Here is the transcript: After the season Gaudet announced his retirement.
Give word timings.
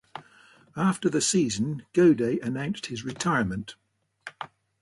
After 0.75 1.09
the 1.11 1.21
season 1.21 1.85
Gaudet 1.93 2.41
announced 2.41 2.87
his 2.87 3.05
retirement. 3.05 3.75